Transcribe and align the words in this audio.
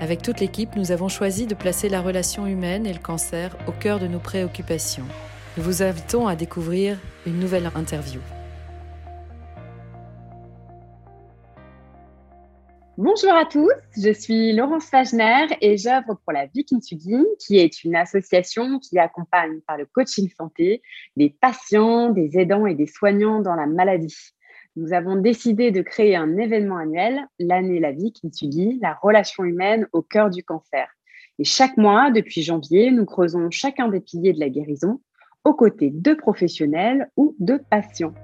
avec 0.00 0.22
toute 0.22 0.40
l'équipe, 0.40 0.74
nous 0.76 0.90
avons 0.90 1.08
choisi 1.08 1.46
de 1.46 1.54
placer 1.54 1.88
la 1.88 2.00
relation 2.00 2.46
humaine 2.46 2.84
et 2.84 2.92
le 2.92 2.98
cancer 2.98 3.56
au 3.68 3.72
cœur 3.72 4.00
de 4.00 4.08
nos 4.08 4.18
préoccupations. 4.18 5.04
Nous 5.56 5.62
vous 5.62 5.82
invitons 5.82 6.26
à 6.26 6.34
découvrir 6.34 6.98
une 7.26 7.38
nouvelle 7.38 7.70
interview. 7.76 8.20
Bonjour 12.96 13.32
à 13.32 13.44
tous, 13.44 13.72
je 13.96 14.12
suis 14.12 14.52
Laurence 14.52 14.86
Fagner 14.86 15.46
et 15.60 15.76
j'œuvre 15.76 16.18
pour 16.24 16.32
la 16.32 16.46
Vikintsugi, 16.46 17.24
qui 17.40 17.58
est 17.58 17.82
une 17.82 17.96
association 17.96 18.78
qui 18.78 18.98
accompagne 18.98 19.60
par 19.66 19.76
le 19.76 19.86
coaching 19.86 20.28
santé 20.36 20.82
des 21.16 21.30
patients, 21.30 22.10
des 22.10 22.38
aidants 22.38 22.66
et 22.66 22.74
des 22.74 22.86
soignants 22.86 23.40
dans 23.40 23.54
la 23.54 23.66
maladie. 23.66 24.34
Nous 24.76 24.92
avons 24.92 25.14
décidé 25.14 25.70
de 25.70 25.82
créer 25.82 26.16
un 26.16 26.36
événement 26.36 26.78
annuel, 26.78 27.28
l'année 27.38 27.78
La 27.78 27.92
Vikintsugi, 27.92 28.80
la 28.82 28.94
relation 28.94 29.44
humaine 29.44 29.86
au 29.92 30.02
cœur 30.02 30.30
du 30.30 30.42
cancer. 30.42 30.88
Et 31.38 31.44
chaque 31.44 31.76
mois, 31.76 32.10
depuis 32.10 32.42
janvier, 32.42 32.90
nous 32.90 33.04
creusons 33.04 33.52
chacun 33.52 33.86
des 33.86 34.00
piliers 34.00 34.32
de 34.32 34.40
la 34.40 34.48
guérison 34.48 35.00
aux 35.44 35.54
côtés 35.54 35.90
de 35.94 36.14
professionnels 36.14 37.08
ou 37.16 37.36
de 37.38 37.60
patients. 37.70 38.14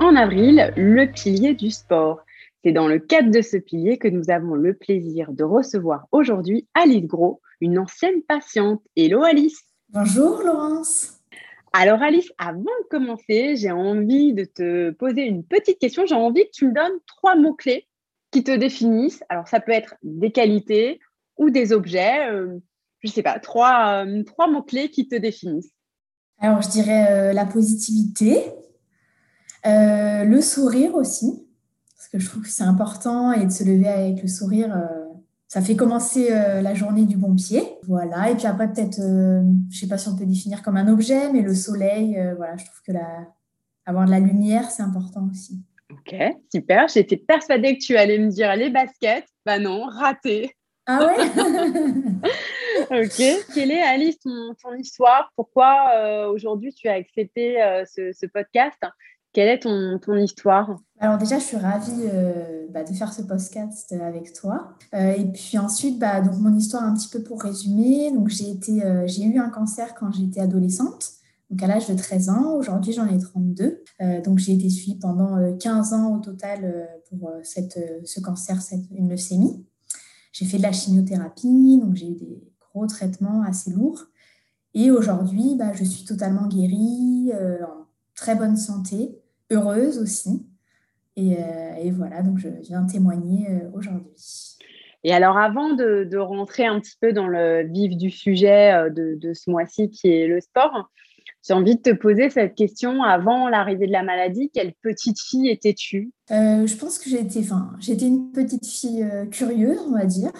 en 0.00 0.16
avril 0.16 0.74
le 0.76 1.06
pilier 1.06 1.54
du 1.54 1.70
sport. 1.70 2.20
C'est 2.62 2.72
dans 2.72 2.86
le 2.86 2.98
cadre 2.98 3.30
de 3.30 3.40
ce 3.40 3.56
pilier 3.56 3.96
que 3.96 4.08
nous 4.08 4.28
avons 4.28 4.54
le 4.54 4.74
plaisir 4.74 5.32
de 5.32 5.42
recevoir 5.42 6.06
aujourd'hui 6.12 6.68
Alice 6.74 7.06
Gros, 7.06 7.40
une 7.62 7.78
ancienne 7.78 8.22
patiente. 8.28 8.82
Hello 8.94 9.22
Alice. 9.22 9.71
Bonjour 9.94 10.42
Laurence. 10.42 11.18
Alors 11.74 12.00
Alice, 12.00 12.32
avant 12.38 12.62
de 12.62 12.88
commencer, 12.88 13.56
j'ai 13.56 13.70
envie 13.70 14.32
de 14.32 14.44
te 14.44 14.90
poser 14.92 15.24
une 15.24 15.44
petite 15.44 15.78
question. 15.78 16.06
J'ai 16.06 16.14
envie 16.14 16.46
que 16.46 16.50
tu 16.50 16.66
me 16.66 16.72
donnes 16.72 16.98
trois 17.06 17.36
mots-clés 17.36 17.86
qui 18.30 18.42
te 18.42 18.56
définissent. 18.56 19.22
Alors 19.28 19.46
ça 19.48 19.60
peut 19.60 19.72
être 19.72 19.94
des 20.02 20.32
qualités 20.32 20.98
ou 21.36 21.50
des 21.50 21.74
objets. 21.74 22.26
Euh, 22.30 22.58
je 23.00 23.08
ne 23.08 23.12
sais 23.12 23.22
pas, 23.22 23.38
trois, 23.38 24.06
euh, 24.06 24.22
trois 24.22 24.48
mots-clés 24.48 24.88
qui 24.88 25.08
te 25.08 25.14
définissent. 25.14 25.74
Alors 26.38 26.62
je 26.62 26.70
dirais 26.70 27.08
euh, 27.10 27.32
la 27.34 27.44
positivité, 27.44 28.44
le 29.62 30.40
sourire 30.40 30.94
aussi, 30.94 31.46
parce 31.94 32.08
que 32.08 32.18
je 32.18 32.30
trouve 32.30 32.44
que 32.44 32.48
c'est 32.48 32.64
important 32.64 33.32
et 33.32 33.44
de 33.44 33.50
se 33.50 33.62
lever 33.62 33.88
avec 33.88 34.22
le 34.22 34.28
sourire, 34.28 34.74
ça 35.52 35.60
fait 35.60 35.76
commencer 35.76 36.32
euh, 36.32 36.62
la 36.62 36.72
journée 36.72 37.04
du 37.04 37.18
bon 37.18 37.36
pied. 37.36 37.62
Voilà. 37.86 38.30
Et 38.30 38.34
puis 38.34 38.46
après, 38.46 38.72
peut-être, 38.72 38.96
je 38.96 39.78
sais 39.78 39.86
pas 39.86 39.98
si 39.98 40.08
on 40.08 40.16
peut 40.16 40.24
définir 40.24 40.62
comme 40.62 40.78
un 40.78 40.88
objet, 40.90 41.30
mais 41.30 41.42
le 41.42 41.54
soleil, 41.54 42.18
voilà, 42.38 42.56
je 42.56 42.64
trouve 42.64 42.80
que 42.86 42.92
la... 42.92 43.26
avoir 43.84 44.06
de 44.06 44.12
la 44.12 44.18
lumière, 44.18 44.70
c'est 44.70 44.82
important 44.82 45.28
aussi. 45.30 45.62
Ok, 45.90 46.16
super. 46.50 46.88
J'étais 46.88 47.18
persuadée 47.18 47.76
que 47.76 47.84
tu 47.84 47.98
allais 47.98 48.16
me 48.18 48.30
dire 48.30 48.56
les 48.56 48.70
baskets. 48.70 49.26
Bah 49.44 49.58
non, 49.58 49.84
raté. 49.84 50.56
Ah 50.86 51.06
ouais? 51.06 51.16
Ok. 53.02 53.22
Quelle 53.54 53.72
est, 53.72 53.82
Alice, 53.82 54.18
ton, 54.20 54.54
ton 54.54 54.72
histoire? 54.72 55.30
Pourquoi 55.36 56.30
aujourd'hui 56.30 56.72
tu 56.72 56.88
as 56.88 56.94
accepté 56.94 57.56
ce, 57.84 58.10
ce, 58.18 58.24
podcast? 58.24 58.78
Quelle 59.32 59.48
est 59.48 59.60
ton, 59.60 59.98
ton 59.98 60.16
histoire? 60.16 60.78
Alors 60.98 61.18
déjà, 61.18 61.38
je 61.38 61.44
suis 61.44 61.56
ravie 61.56 62.04
euh, 62.04 62.66
bah, 62.70 62.84
de 62.84 62.92
faire 62.92 63.12
ce 63.12 63.22
podcast 63.22 63.92
avec 63.92 64.32
toi. 64.34 64.76
Euh, 64.94 65.14
et 65.14 65.24
puis 65.24 65.58
ensuite, 65.58 65.98
bah, 65.98 66.20
donc 66.20 66.38
mon 66.38 66.56
histoire 66.56 66.84
un 66.84 66.94
petit 66.94 67.08
peu 67.08 67.22
pour 67.22 67.42
résumer. 67.42 68.12
Donc 68.12 68.28
j'ai 68.28 68.50
été, 68.50 68.84
euh, 68.84 69.04
j'ai 69.06 69.24
eu 69.24 69.38
un 69.38 69.48
cancer 69.48 69.94
quand 69.94 70.12
j'étais 70.12 70.40
adolescente. 70.40 71.10
Donc 71.50 71.62
à 71.62 71.66
l'âge 71.66 71.88
de 71.88 71.94
13 71.94 72.28
ans, 72.28 72.54
aujourd'hui 72.54 72.94
j'en 72.94 73.06
ai 73.06 73.18
32. 73.18 73.82
donc 74.24 74.38
j'ai 74.38 74.54
été 74.54 74.70
suivie 74.70 74.98
pendant 74.98 75.36
15 75.58 75.92
ans 75.92 76.16
au 76.16 76.18
total 76.18 76.88
pour 77.10 77.30
cette, 77.42 77.78
ce 78.06 78.20
cancer, 78.20 78.62
cette, 78.62 78.90
une 78.90 79.10
leucémie. 79.10 79.62
J'ai 80.32 80.46
fait 80.46 80.56
de 80.56 80.62
la 80.62 80.72
chimiothérapie, 80.72 81.78
donc 81.78 81.94
j'ai 81.94 82.08
eu 82.08 82.14
des 82.14 82.42
gros 82.58 82.86
traitements 82.86 83.42
assez 83.42 83.70
lourds. 83.70 84.06
Et 84.72 84.90
aujourd'hui, 84.90 85.54
bah, 85.58 85.74
je 85.74 85.84
suis 85.84 86.06
totalement 86.06 86.46
guérie, 86.46 87.32
en 87.34 87.84
très 88.14 88.34
bonne 88.34 88.56
santé 88.56 89.21
heureuse 89.52 89.98
aussi. 89.98 90.46
Euh, 91.18 91.74
et, 91.76 91.90
voilà, 91.90 92.22
donc 92.22 92.38
je 92.38 92.48
viens 92.48 92.84
témoigner 92.84 93.46
euh, 93.50 93.70
aujourd'hui. 93.74 94.56
Et 95.04 95.12
alors, 95.12 95.36
avant 95.36 95.74
de, 95.74 96.16
rentrer 96.16 96.64
un 96.64 96.80
petit 96.80 96.96
peu 97.00 97.12
dans 97.12 97.26
le 97.26 97.66
vif 97.66 97.96
du 97.96 98.10
sujet 98.10 98.72
euh, 98.72 98.90
de, 98.90 99.34
ce 99.34 99.50
mois-ci 99.50 99.90
qui 99.90 100.08
est 100.08 100.26
le 100.26 100.40
sport, 100.40 100.90
j'ai 101.46 101.54
envie 101.54 101.74
de 101.74 101.82
te 101.82 101.90
poser 101.90 102.30
cette 102.30 102.54
question. 102.54 103.02
Avant 103.02 103.48
l'arrivée 103.48 103.88
de 103.88 103.92
la 103.92 104.04
maladie, 104.04 104.50
quelle 104.54 104.72
petite 104.80 105.20
fille 105.20 105.48
étais-tu? 105.48 106.12
Je 106.30 106.76
pense 106.76 107.00
que 107.00 107.10
j'étais, 107.10 107.40
enfin, 107.40 107.72
j'étais 107.80 108.06
une 108.06 108.30
petite 108.30 108.64
fille 108.64 109.04
curieuse, 109.32 109.80
on 109.88 109.90
va 109.90 110.04
dire, 110.04 110.30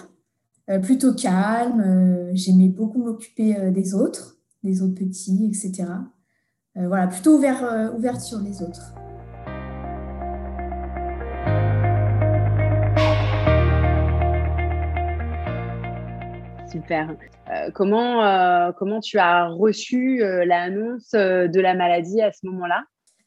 plutôt 0.81 1.13
calme. 1.13 2.31
J'aimais 2.33 2.69
beaucoup 2.69 3.03
m'occuper 3.03 3.53
des 3.71 3.93
autres, 3.93 4.37
des 4.63 4.81
autres 4.81 4.95
petits, 4.95 5.45
etc. 5.49 5.89
voilà, 6.75 7.07
plutôt 7.07 7.35
ouvert, 7.35 7.91
ouverte 7.97 8.21
sur 8.21 8.39
les 8.39 8.61
autres. 8.61 8.93
Euh, 16.75 17.71
comment, 17.73 18.23
euh, 18.23 18.71
comment 18.77 18.99
tu 18.99 19.17
as 19.17 19.47
reçu 19.47 20.21
euh, 20.21 20.45
l'annonce 20.45 21.11
de 21.11 21.59
la 21.59 21.75
maladie 21.75 22.21
à 22.21 22.31
ce 22.31 22.45
moment-là? 22.47 22.83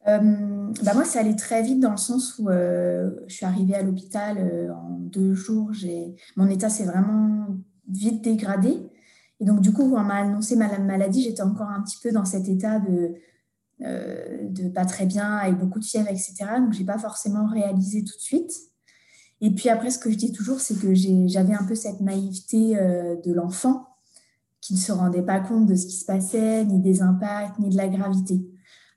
Bah 0.07 0.95
moi, 0.95 1.05
ça 1.05 1.19
allait 1.19 1.35
très 1.35 1.63
vite 1.63 1.81
dans 1.81 1.91
le 1.91 1.97
sens 1.97 2.39
où 2.39 2.49
je 2.49 3.35
suis 3.35 3.45
arrivée 3.45 3.75
à 3.75 3.83
l'hôpital 3.83 4.71
en 4.73 4.99
deux 5.01 5.35
jours. 5.35 5.73
Mon 6.37 6.49
état 6.49 6.69
s'est 6.69 6.85
vraiment 6.85 7.49
vite 7.89 8.23
dégradé. 8.23 8.79
Et 9.41 9.45
donc, 9.45 9.61
du 9.61 9.73
coup, 9.73 9.83
on 9.83 10.01
m'a 10.05 10.19
annoncé 10.19 10.55
ma 10.55 10.79
maladie, 10.79 11.25
j'étais 11.25 11.43
encore 11.43 11.69
un 11.69 11.83
petit 11.83 11.99
peu 12.01 12.13
dans 12.13 12.25
cet 12.25 12.49
état 12.49 12.79
de, 12.79 13.15
de 13.81 14.69
pas 14.69 14.85
très 14.85 15.07
bien, 15.07 15.39
avec 15.39 15.59
beaucoup 15.59 15.81
de 15.81 15.85
fièvre, 15.85 16.09
etc. 16.09 16.35
Donc, 16.61 16.73
je 16.73 16.79
n'ai 16.79 16.87
pas 16.87 16.99
forcément 16.99 17.49
réalisé 17.49 18.05
tout 18.05 18.17
de 18.17 18.23
suite. 18.23 18.53
Et 19.41 19.51
puis 19.51 19.69
après, 19.69 19.91
ce 19.91 19.99
que 19.99 20.11
je 20.11 20.17
dis 20.17 20.33
toujours, 20.33 20.61
c'est 20.61 20.79
que 20.81 20.95
j'avais 20.95 21.55
un 21.55 21.65
peu 21.67 21.75
cette 21.75 22.01
naïveté 22.01 22.77
euh, 22.77 23.17
de 23.25 23.33
l'enfant 23.33 23.89
qui 24.61 24.75
ne 24.75 24.79
se 24.79 24.93
rendait 24.93 25.23
pas 25.23 25.41
compte 25.41 25.67
de 25.67 25.75
ce 25.75 25.87
qui 25.87 25.97
se 25.97 26.05
passait, 26.05 26.65
ni 26.65 26.81
des 26.81 27.03
impacts, 27.03 27.59
ni 27.59 27.69
de 27.69 27.77
la 27.77 27.89
gravité. 27.89 28.41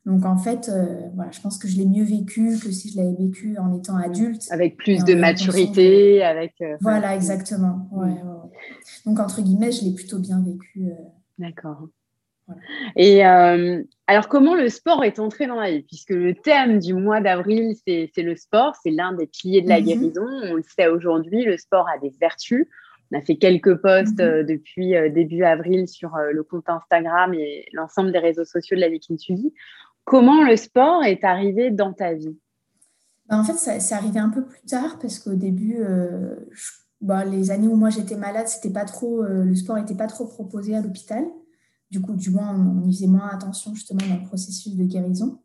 Donc 0.06 0.26
en 0.26 0.38
fait, 0.38 0.72
voilà, 1.14 1.30
je 1.30 1.40
pense 1.42 1.60
que 1.60 1.68
je 1.68 1.78
l'ai 1.78 1.86
mieux 1.86 2.06
vécu 2.06 2.58
que 2.58 2.72
si 2.72 2.90
je 2.90 2.98
l'avais 2.98 3.14
vécu 3.14 3.58
en 3.60 3.78
étant 3.78 3.96
adulte. 3.96 4.48
Avec 4.50 4.78
plus 4.78 5.04
de 5.04 5.14
maturité, 5.14 6.24
avec. 6.24 6.56
voilà, 6.82 7.16
exactement. 7.16 7.88
Ouais, 7.92 8.16
Donc 9.06 9.20
entre 9.20 9.42
guillemets, 9.42 9.72
je 9.72 9.84
l'ai 9.84 9.94
plutôt 9.94 10.18
bien 10.18 10.42
vécu. 10.42 10.90
D'accord. 11.38 11.90
Et 12.96 13.26
euh, 13.26 13.82
alors, 14.08 14.28
comment 14.28 14.56
le 14.56 14.70
sport 14.70 15.04
est 15.04 15.20
entré 15.20 15.48
dans 15.48 15.60
la 15.60 15.72
vie? 15.72 15.84
Puisque 15.84 16.12
le 16.12 16.34
thème 16.34 16.80
du 16.80 16.94
mois 16.94 17.22
d'avril, 17.22 17.76
c'est 17.86 18.12
le 18.18 18.36
sport, 18.36 18.76
c'est 18.84 18.92
l'un 18.92 19.14
des 19.14 19.28
piliers 19.28 19.62
de 19.62 19.70
la 19.70 19.80
mhm. 19.80 19.86
guérison. 19.86 20.26
On 20.44 20.56
le 20.56 20.64
sait 20.64 20.88
aujourd'hui, 20.88 21.44
le 21.44 21.58
sport 21.58 21.88
a 21.90 21.98
des 22.00 22.12
vertus. 22.20 22.68
On 23.12 23.18
a 23.18 23.22
fait 23.22 23.38
quelques 23.38 23.76
posts 23.76 24.20
mhm. 24.20 24.26
euh, 24.26 24.44
depuis 24.44 24.96
euh, 24.96 25.10
début 25.10 25.44
avril 25.44 25.88
sur 25.88 26.12
le 26.32 26.44
compte 26.44 26.70
Instagram 26.70 27.34
et 27.34 27.66
l'ensemble 27.74 28.12
des 28.12 28.20
réseaux 28.20 28.46
sociaux 28.46 28.76
de 28.76 28.82
la 28.82 28.90
vie 28.90 29.00
qui 29.00 29.54
Comment 30.04 30.44
le 30.44 30.56
sport 30.56 31.04
est 31.04 31.24
arrivé 31.24 31.70
dans 31.70 31.94
ta 31.94 32.14
vie? 32.14 32.38
Bah, 33.28 33.38
En 33.38 33.44
fait, 33.44 33.54
c'est 33.54 33.94
arrivé 33.94 34.20
un 34.20 34.30
peu 34.30 34.44
plus 34.44 34.62
tard 34.62 34.98
parce 35.00 35.20
qu'au 35.20 35.36
début, 35.36 35.78
bah, 37.00 37.26
les 37.26 37.52
années 37.52 37.68
où 37.68 37.76
moi 37.76 37.92
j'étais 37.92 38.16
malade, 38.16 38.48
c'était 38.48 38.74
pas 38.74 38.86
trop, 38.86 39.22
le 39.22 39.54
sport 39.54 39.76
n'était 39.76 39.94
pas 39.94 40.08
trop 40.08 40.26
proposé 40.26 40.76
à 40.76 40.82
l'hôpital. 40.82 41.26
Du 41.92 42.02
coup, 42.02 42.16
du 42.16 42.30
moins, 42.30 42.56
on, 42.56 42.88
y 42.88 42.94
faisait 42.94 43.08
moins 43.08 43.30
attention 43.30 43.74
justement 43.74 44.02
dans 44.08 44.22
le 44.22 44.28
processus 44.28 44.76
de 44.76 44.84
guérison. 44.84 45.40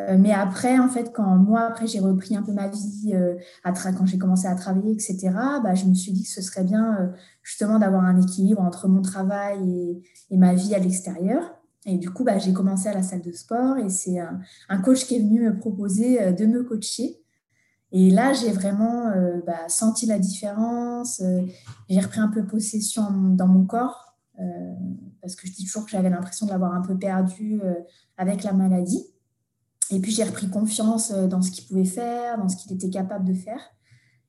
Euh, 0.00 0.16
mais 0.18 0.32
après, 0.32 0.78
en 0.78 0.88
fait, 0.88 1.12
quand 1.12 1.36
moi, 1.36 1.60
après, 1.60 1.86
j'ai 1.86 2.00
repris 2.00 2.36
un 2.36 2.42
peu 2.42 2.52
ma 2.52 2.68
vie, 2.68 3.12
euh, 3.14 3.36
à 3.62 3.72
quand 3.72 4.06
j'ai 4.06 4.18
commencé 4.18 4.46
à 4.46 4.54
travailler, 4.54 4.92
etc., 4.92 5.30
bah, 5.62 5.74
je 5.74 5.84
me 5.84 5.94
suis 5.94 6.12
dit 6.12 6.24
que 6.24 6.28
ce 6.28 6.42
serait 6.42 6.64
bien 6.64 6.96
euh, 6.98 7.06
justement 7.42 7.78
d'avoir 7.78 8.04
un 8.04 8.20
équilibre 8.20 8.60
entre 8.60 8.88
mon 8.88 9.02
travail 9.02 10.02
et, 10.30 10.36
ma 10.36 10.54
vie 10.54 10.74
à 10.74 10.78
l'extérieur. 10.78 11.54
Et 11.86 11.98
du 11.98 12.10
coup, 12.10 12.24
bah, 12.24 12.38
j'ai 12.38 12.52
commencé 12.52 12.88
à 12.88 12.94
la 12.94 13.02
salle 13.02 13.22
de 13.22 13.32
sport 13.32 13.76
et 13.76 13.90
c'est 13.90 14.18
un, 14.18 14.78
coach 14.78 15.04
qui 15.04 15.16
est 15.16 15.20
venu 15.20 15.42
me 15.42 15.58
proposer 15.58 16.32
de 16.32 16.46
me 16.46 16.64
coacher. 16.64 17.20
Et 17.92 18.10
là, 18.10 18.32
j'ai 18.32 18.50
vraiment 18.50 19.12
bah, 19.46 19.68
senti 19.68 20.06
la 20.06 20.18
différence. 20.18 21.22
j'ai 21.90 22.00
repris 22.00 22.20
un 22.20 22.28
peu 22.28 22.44
possession 22.46 23.02
dans 23.34 23.46
mon 23.46 23.66
corps 23.66 24.14
euh, 24.40 24.74
parce 25.24 25.36
que 25.36 25.46
je 25.46 25.52
dis 25.52 25.64
toujours 25.64 25.86
que 25.86 25.90
j'avais 25.90 26.10
l'impression 26.10 26.44
de 26.44 26.50
l'avoir 26.50 26.74
un 26.74 26.82
peu 26.82 26.98
perdu 26.98 27.58
euh, 27.64 27.72
avec 28.18 28.44
la 28.44 28.52
maladie. 28.52 29.06
Et 29.90 29.98
puis 29.98 30.12
j'ai 30.12 30.22
repris 30.22 30.50
confiance 30.50 31.12
euh, 31.12 31.26
dans 31.26 31.40
ce 31.40 31.50
qu'il 31.50 31.64
pouvait 31.66 31.86
faire, 31.86 32.36
dans 32.36 32.46
ce 32.46 32.56
qu'il 32.56 32.74
était 32.74 32.90
capable 32.90 33.24
de 33.24 33.32
faire. 33.32 33.60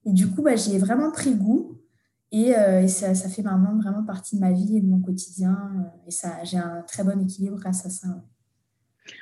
Et 0.06 0.14
du 0.14 0.30
coup, 0.30 0.42
bah, 0.42 0.56
j'y 0.56 0.76
ai 0.76 0.80
vraiment 0.80 1.12
pris 1.12 1.36
goût. 1.36 1.82
Et, 2.32 2.54
ça, 2.88 3.16
ça, 3.16 3.30
fait 3.30 3.44
maintenant 3.44 3.78
vraiment 3.78 4.04
partie 4.04 4.36
de 4.36 4.42
ma 4.42 4.52
vie 4.52 4.78
et 4.78 4.82
de 4.82 4.88
mon 4.88 5.00
quotidien. 5.00 5.58
et 6.06 6.12
ça, 6.12 6.44
j'ai 6.44 6.58
un 6.58 6.82
très 6.86 7.04
bon 7.06 7.18
équilibre 7.22 7.58
grâce 7.58 7.86
à 7.86 7.90
ça. 7.90 8.08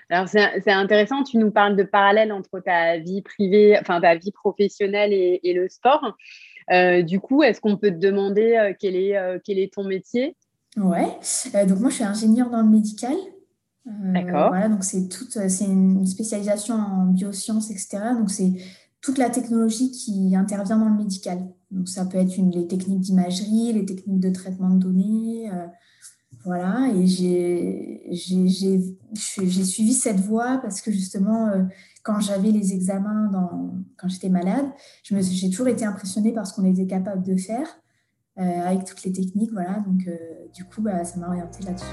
Alors, 0.10 0.28
c'est 0.28 0.72
intéressant, 0.72 1.24
tu 1.24 1.38
nous 1.38 1.52
parles 1.52 1.76
de 1.76 1.84
parallèle 1.84 2.32
entre 2.32 2.60
ta 2.60 2.98
vie 2.98 3.22
privée, 3.22 3.78
enfin 3.80 4.02
ta 4.02 4.16
vie 4.16 4.32
professionnelle 4.32 5.14
et, 5.14 5.42
et 5.44 5.54
le 5.54 5.70
sport. 5.70 6.18
du 7.04 7.20
coup, 7.20 7.44
est-ce 7.44 7.62
qu'on 7.62 7.78
peut 7.78 7.92
te 7.92 8.00
demander 8.00 8.74
quel, 8.80 8.96
est, 8.96 9.16
quel 9.44 9.60
est 9.60 9.72
ton 9.72 9.84
métier? 9.84 10.36
Ouais, 10.78 11.18
euh, 11.54 11.66
donc 11.66 11.80
moi 11.80 11.90
je 11.90 11.96
suis 11.96 12.04
ingénieure 12.04 12.50
dans 12.50 12.62
le 12.62 12.70
médical. 12.70 13.16
Euh, 13.88 14.14
D'accord. 14.14 14.50
Voilà, 14.50 14.70
donc 14.70 14.84
c'est 14.84 15.08
toute, 15.08 15.38
euh, 15.38 15.50
c'est 15.50 15.66
une 15.66 16.06
spécialisation 16.06 16.76
en 16.76 17.06
biosciences, 17.08 17.70
etc. 17.70 18.00
Donc 18.18 18.32
c'est 18.32 18.54
toute 19.02 19.18
la 19.18 19.30
technologie 19.30 19.92
qui 19.92 20.36
intervient 20.36 20.78
dans 20.78 20.90
le 20.90 20.98
médical. 20.98 21.40
Donc 21.70 21.90
ça 21.90 22.06
peut 22.06 22.18
être 22.18 22.38
une, 22.38 22.50
les 22.52 22.68
techniques 22.68 23.02
d'imagerie, 23.02 23.74
les 23.74 23.86
techniques 23.86 24.20
de 24.20 24.30
traitement 24.30 24.70
de 24.70 24.80
données. 24.80 25.52
voilà, 26.46 26.90
et 26.96 27.06
j'ai, 27.06 28.08
j'ai, 28.12 28.48
j'ai, 28.48 29.64
suivi 29.66 29.94
cette 29.94 30.20
voie 30.20 30.60
parce 30.62 30.82
que 30.82 30.92
justement, 30.92 31.52
quand 32.04 32.20
j'avais 32.20 32.52
les 32.52 32.74
examens, 32.74 33.30
dans, 33.32 33.74
quand 33.98 34.08
j'étais 34.08 34.30
malade, 34.30 34.66
je 35.04 35.16
me, 35.16 35.22
j'ai 35.22 35.50
toujours 35.50 35.68
été 35.68 35.84
impressionnée 35.86 36.32
par 36.32 36.48
ce 36.48 36.54
qu'on 36.54 36.66
était 36.66 36.88
capable 36.88 37.24
de 37.24 37.36
faire. 37.36 37.68
Euh, 38.40 38.42
avec 38.42 38.86
toutes 38.86 39.04
les 39.04 39.12
techniques. 39.12 39.52
Voilà, 39.52 39.84
donc 39.86 40.08
euh, 40.08 40.18
du 40.56 40.66
coup, 40.66 40.82
bah, 40.82 41.04
ça 41.04 41.20
m'a 41.20 41.28
orienté 41.28 41.64
là-dessus. 41.64 41.86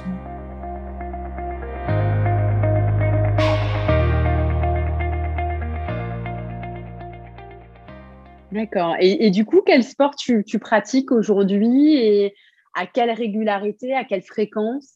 D'accord. 8.52 8.96
Et, 9.00 9.30
du 9.30 9.44
coup, 9.44 9.60
quel 9.64 9.84
sport 9.84 10.16
tu, 10.16 10.42
pratiques 10.58 11.12
aujourd'hui 11.12 11.94
et 11.94 12.34
à 12.74 12.86
quelle 12.86 13.10
régularité, 13.10 13.94
à 13.94 14.04
quelle 14.04 14.22
fréquence? 14.22 14.94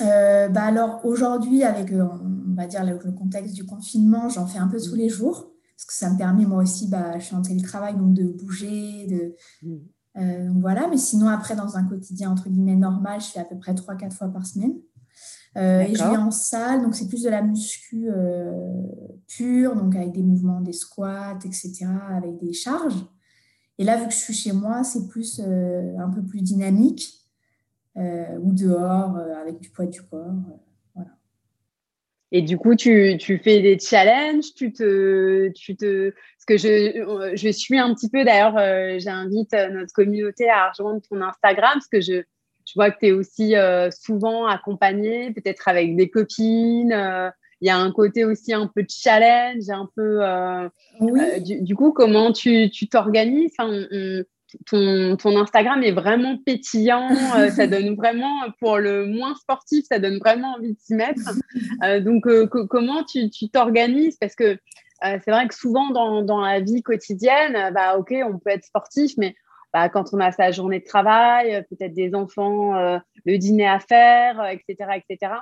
Euh, 0.00 0.48
bah 0.48 0.62
alors 0.62 1.04
aujourd'hui, 1.04 1.62
avec 1.62 1.92
on 1.92 2.54
va 2.54 2.66
dire 2.66 2.84
le, 2.84 2.98
contexte 3.12 3.54
du 3.54 3.64
confinement, 3.64 4.28
j'en 4.28 4.46
fais 4.46 4.58
un 4.58 4.66
peu 4.66 4.80
tous 4.80 4.96
les 4.96 5.08
jours 5.08 5.52
parce 5.76 5.86
que 5.86 5.92
ça 5.92 6.10
me 6.10 6.16
permet 6.16 6.46
moi 6.46 6.62
aussi, 6.62 6.88
bah, 6.88 7.18
je 7.18 7.24
suis 7.24 7.34
en 7.34 7.42
télétravail, 7.42 7.96
donc 7.96 8.14
de 8.14 8.24
bouger, 8.24 9.06
de, 9.06 9.34
Euh, 10.16 10.48
voilà, 10.60 10.86
mais 10.88 10.96
sinon, 10.96 11.28
après, 11.28 11.56
dans 11.56 11.76
un 11.76 11.84
quotidien 11.84 12.30
entre 12.30 12.48
guillemets 12.48 12.76
normal, 12.76 13.20
je 13.20 13.26
fais 13.26 13.40
à 13.40 13.44
peu 13.44 13.58
près 13.58 13.74
3-4 13.74 14.12
fois 14.12 14.28
par 14.28 14.46
semaine. 14.46 14.74
Euh, 15.56 15.82
et 15.82 15.94
je 15.94 16.02
vais 16.02 16.16
en 16.16 16.32
salle, 16.32 16.82
donc 16.82 16.96
c'est 16.96 17.06
plus 17.06 17.22
de 17.22 17.30
la 17.30 17.40
muscu 17.40 18.08
euh, 18.10 18.72
pure, 19.28 19.76
donc 19.76 19.94
avec 19.94 20.10
des 20.10 20.22
mouvements, 20.22 20.60
des 20.60 20.72
squats, 20.72 21.38
etc., 21.44 21.86
avec 22.10 22.38
des 22.38 22.52
charges. 22.52 23.06
Et 23.78 23.84
là, 23.84 23.96
vu 23.96 24.06
que 24.06 24.12
je 24.12 24.18
suis 24.18 24.34
chez 24.34 24.52
moi, 24.52 24.82
c'est 24.82 25.06
plus 25.06 25.40
un 25.40 26.10
peu 26.10 26.22
plus 26.22 26.42
dynamique, 26.42 27.20
ou 27.96 28.52
dehors, 28.52 29.16
avec 29.16 29.60
du 29.60 29.70
poids 29.70 29.86
du 29.86 30.02
corps. 30.02 30.32
Et 32.36 32.42
du 32.42 32.58
coup, 32.58 32.74
tu, 32.74 33.16
tu, 33.16 33.38
fais 33.38 33.60
des 33.60 33.78
challenges, 33.78 34.54
tu 34.56 34.72
te, 34.72 35.50
tu 35.50 35.76
te, 35.76 36.10
parce 36.10 36.46
que 36.48 36.56
je, 36.58 37.36
je 37.36 37.48
suis 37.48 37.78
un 37.78 37.94
petit 37.94 38.10
peu, 38.10 38.24
d'ailleurs, 38.24 38.58
euh, 38.58 38.96
j'invite 38.98 39.54
euh, 39.54 39.68
notre 39.70 39.92
communauté 39.92 40.50
à 40.50 40.70
rejoindre 40.70 41.00
ton 41.08 41.22
Instagram, 41.22 41.74
parce 41.74 41.86
que 41.86 42.00
je, 42.00 42.22
je 42.66 42.72
vois 42.74 42.90
que 42.90 42.98
tu 42.98 43.06
es 43.06 43.12
aussi 43.12 43.54
euh, 43.54 43.88
souvent 43.92 44.46
accompagnée, 44.46 45.32
peut-être 45.32 45.68
avec 45.68 45.94
des 45.94 46.10
copines. 46.10 47.32
Il 47.60 47.68
y 47.68 47.70
a 47.70 47.78
un 47.78 47.92
côté 47.92 48.24
aussi 48.24 48.52
un 48.52 48.66
peu 48.66 48.82
de 48.82 48.90
challenge, 48.90 49.70
un 49.70 49.88
peu. 49.94 50.18
Oui. 50.98 51.62
Du, 51.62 51.76
coup, 51.76 51.92
comment 51.92 52.32
tu 52.32 52.68
t'organises? 52.90 53.52
Enfin, 53.56 53.70
ton, 54.66 55.16
ton, 55.16 55.38
Instagram 55.38 55.82
est 55.82 55.92
vraiment 55.92 56.36
pétillant, 56.38 57.08
euh, 57.36 57.50
ça 57.50 57.66
donne 57.66 57.94
vraiment, 57.94 58.34
pour 58.60 58.78
le 58.78 59.06
moins 59.06 59.34
sportif, 59.34 59.84
ça 59.88 59.98
donne 59.98 60.18
vraiment 60.18 60.54
envie 60.54 60.72
de 60.72 60.78
s'y 60.80 60.94
mettre. 60.94 61.20
Euh, 61.82 62.00
donc, 62.00 62.26
euh, 62.26 62.46
comment 62.46 63.04
tu 63.04 63.30
t'organises? 63.48 64.16
Parce 64.16 64.34
que 64.34 64.58
c'est 65.02 65.30
vrai 65.30 65.46
que 65.48 65.54
souvent 65.54 65.90
dans, 65.90 66.22
dans, 66.22 66.40
la 66.40 66.60
vie 66.60 66.82
quotidienne, 66.82 67.72
bah, 67.74 67.96
ok, 67.98 68.14
on 68.24 68.38
peut 68.38 68.50
être 68.50 68.64
sportif, 68.64 69.12
mais 69.18 69.34
bah, 69.72 69.88
quand 69.88 70.12
on 70.12 70.20
a 70.20 70.32
sa 70.32 70.50
journée 70.50 70.80
de 70.80 70.84
travail, 70.84 71.64
peut-être 71.70 71.94
des 71.94 72.14
enfants, 72.14 72.72
le 73.24 73.38
dîner 73.38 73.66
à 73.66 73.80
faire, 73.80 74.44
etc., 74.46 75.00
etc., 75.08 75.34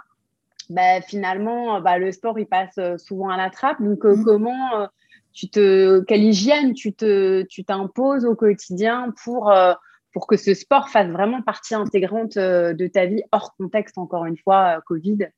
bah, 0.70 1.00
finalement, 1.00 1.80
bah, 1.80 1.98
le 1.98 2.12
sport, 2.12 2.38
il 2.38 2.46
passe 2.46 2.78
souvent 2.98 3.28
à 3.28 3.36
la 3.36 3.50
trappe. 3.50 3.80
Donc, 3.80 4.04
mmh. 4.04 4.24
comment 4.24 4.88
tu 5.32 5.48
te, 5.48 6.00
quelle 6.00 6.22
hygiène 6.22 6.74
tu 6.74 6.92
te, 6.92 7.42
tu 7.42 7.64
t'imposes 7.64 8.24
au 8.24 8.34
quotidien 8.34 9.12
pour, 9.24 9.50
euh, 9.50 9.72
pour 10.12 10.26
que 10.26 10.36
ce 10.36 10.54
sport 10.54 10.88
fasse 10.88 11.08
vraiment 11.08 11.42
partie 11.42 11.74
intégrante 11.74 12.36
euh, 12.36 12.74
de 12.74 12.86
ta 12.86 13.06
vie 13.06 13.22
hors 13.32 13.54
contexte, 13.56 13.98
encore 13.98 14.26
une 14.26 14.36
fois, 14.36 14.76
euh, 14.76 14.80
Covid? 14.86 15.28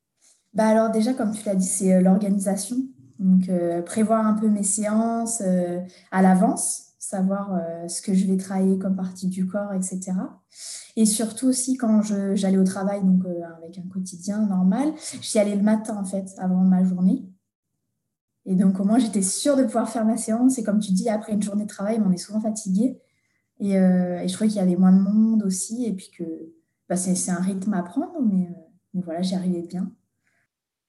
Bah 0.53 0.67
alors 0.67 0.89
déjà, 0.89 1.13
comme 1.13 1.31
tu 1.31 1.45
l'as 1.45 1.55
dit, 1.55 1.67
c'est 1.67 2.01
l'organisation. 2.01 2.77
Donc, 3.19 3.49
prévoir 3.85 4.25
un 4.25 4.33
peu 4.33 4.49
mes 4.49 4.63
séances 4.63 5.41
à 6.11 6.21
l'avance, 6.21 6.95
savoir 6.99 7.61
ce 7.87 8.01
que 8.01 8.13
je 8.13 8.25
vais 8.25 8.35
travailler 8.35 8.77
comme 8.77 8.95
partie 8.95 9.27
du 9.27 9.47
corps, 9.47 9.73
etc. 9.73 10.11
Et 10.97 11.05
surtout 11.05 11.47
aussi 11.47 11.77
quand 11.77 12.01
j'allais 12.35 12.57
au 12.57 12.63
travail, 12.63 13.01
donc 13.03 13.23
avec 13.57 13.77
un 13.77 13.87
quotidien 13.89 14.45
normal, 14.45 14.93
j'y 15.21 15.39
allais 15.39 15.55
le 15.55 15.61
matin 15.61 15.97
en 15.97 16.05
fait, 16.05 16.25
avant 16.37 16.61
ma 16.61 16.83
journée. 16.83 17.23
Et 18.45 18.55
donc, 18.55 18.79
au 18.79 18.83
moins, 18.83 18.99
j'étais 18.99 19.21
sûre 19.21 19.55
de 19.55 19.63
pouvoir 19.63 19.89
faire 19.89 20.05
ma 20.05 20.17
séance. 20.17 20.57
Et 20.57 20.63
comme 20.63 20.79
tu 20.79 20.91
dis, 20.91 21.09
après 21.09 21.33
une 21.33 21.41
journée 21.41 21.63
de 21.63 21.69
travail, 21.69 21.99
on 22.05 22.11
est 22.11 22.17
souvent 22.17 22.39
fatigué. 22.39 22.99
Et, 23.59 23.77
euh, 23.77 24.19
et 24.19 24.27
je 24.27 24.33
trouvais 24.33 24.49
qu'il 24.49 24.57
y 24.57 24.63
avait 24.63 24.75
moins 24.75 24.91
de 24.91 24.99
monde 24.99 25.43
aussi. 25.43 25.85
Et 25.85 25.93
puis 25.93 26.11
que 26.15 26.23
bah, 26.87 26.95
c'est 26.95 27.31
un 27.31 27.41
rythme 27.41 27.73
à 27.73 27.81
prendre. 27.81 28.13
Mais, 28.21 28.45
euh, 28.45 28.61
mais 28.93 29.01
voilà, 29.01 29.21
j'y 29.21 29.35
arrivais 29.35 29.63
bien. 29.63 29.91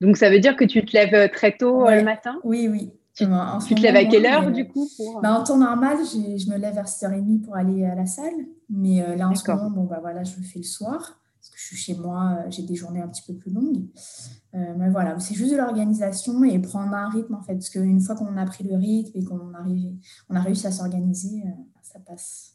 Donc, 0.03 0.19
ça 0.19 0.29
veut 0.29 0.41
dire 0.41 0.57
que 0.57 0.65
tu 0.65 0.85
te 0.85 0.93
lèves 0.93 1.15
euh, 1.15 1.29
très 1.33 1.57
tôt 1.57 1.89
le 1.89 2.03
matin? 2.03 2.39
Oui, 2.45 2.69
oui. 2.69 2.93
Tu, 3.15 3.25
te 3.25 3.81
lèves 3.81 3.97
à 3.97 4.05
quelle 4.05 4.27
heure, 4.27 4.51
du 4.51 4.69
coup 4.69 4.87
bah, 5.23 5.33
En 5.33 5.43
temps 5.43 5.57
normal, 5.57 5.97
je 6.05 6.51
me 6.51 6.59
lève 6.59 6.75
vers 6.75 6.85
6h30 6.85 7.41
pour 7.41 7.57
aller 7.57 7.87
à 7.87 7.95
la 7.95 8.05
salle. 8.05 8.35
Mais 8.69 9.17
là, 9.17 9.31
en 9.31 9.35
ce 9.35 9.51
moment, 9.51 9.71
bon, 9.71 9.85
bah, 9.85 10.01
voilà, 10.03 10.23
je 10.23 10.37
le 10.37 10.43
fais 10.43 10.59
le 10.59 10.67
soir 10.67 11.19
je 11.57 11.65
suis 11.65 11.77
chez 11.77 11.95
moi, 11.95 12.45
j'ai 12.51 12.63
des 12.63 12.75
journées 12.75 13.01
un 13.01 13.09
petit 13.09 13.23
peu 13.27 13.35
plus 13.39 13.51
longues. 13.51 13.87
Euh, 14.55 14.75
mais 14.77 14.91
voilà, 14.91 15.19
c'est 15.19 15.35
juste 15.35 15.53
de 15.53 15.57
l'organisation 15.57 16.45
et 16.45 16.59
prendre 16.59 16.95
un 16.95 17.09
rythme 17.09 17.35
en 17.35 17.43
fait, 17.43 17.55
parce 17.55 17.71
qu'une 17.71 18.01
fois 18.01 18.15
qu'on 18.15 18.37
a 18.37 18.45
pris 18.45 18.65
le 18.65 18.77
rythme 18.77 19.19
et 19.19 19.25
qu'on 19.25 19.53
on 20.29 20.37
a 20.37 20.41
réussi 20.41 20.67
à 20.67 20.71
s'organiser, 20.71 21.43
euh, 21.47 21.51
ça 21.83 21.99
passe. 22.07 22.53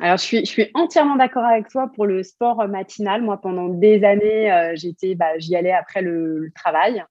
Alors, 0.00 0.18
je 0.18 0.44
suis, 0.44 0.70
entièrement 0.74 1.16
d'accord 1.16 1.44
avec 1.44 1.68
toi 1.68 1.90
pour 1.94 2.06
le 2.06 2.22
sport 2.22 2.68
matinal. 2.68 3.22
Moi, 3.22 3.40
pendant 3.40 3.68
des 3.68 4.04
années, 4.04 4.52
euh, 4.52 4.74
bah, 5.16 5.38
j'y 5.38 5.54
allais 5.54 5.72
après 5.72 6.02
le, 6.02 6.50
travail. 6.54 7.02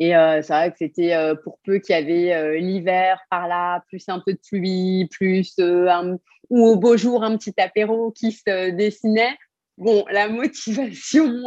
Et 0.00 0.10
c'est 0.10 0.48
vrai 0.48 0.70
que 0.70 0.76
c'était 0.78 1.12
pour 1.42 1.58
peu 1.64 1.78
qu'il 1.78 1.92
y 1.92 1.98
avait 1.98 2.60
l'hiver 2.60 3.18
par 3.30 3.48
là, 3.48 3.82
plus 3.88 4.04
un 4.08 4.20
peu 4.24 4.32
de 4.32 4.38
pluie, 4.38 5.08
plus 5.10 5.58
ou 5.58 6.66
au 6.66 6.76
beau 6.76 6.96
jour 6.96 7.24
un 7.24 7.36
petit 7.36 7.54
apéro 7.58 8.12
qui 8.12 8.30
se 8.30 8.70
dessinait. 8.70 9.36
Bon, 9.78 10.04
la 10.10 10.28
motivation, 10.28 11.44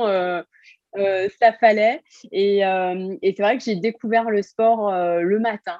ça 0.95 1.53
fallait. 1.59 2.01
Et, 2.31 2.59
et 2.59 3.33
c'est 3.35 3.43
vrai 3.43 3.57
que 3.57 3.63
j'ai 3.63 3.75
découvert 3.75 4.29
le 4.29 4.41
sport 4.41 4.91
le 4.91 5.39
matin 5.39 5.79